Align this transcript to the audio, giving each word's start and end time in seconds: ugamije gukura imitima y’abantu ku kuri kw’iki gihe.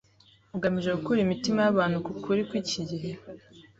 ugamije 0.55 0.89
gukura 0.97 1.19
imitima 1.21 1.59
y’abantu 1.61 1.97
ku 2.05 2.11
kuri 2.23 2.41
kw’iki 2.47 2.81
gihe. 2.89 3.11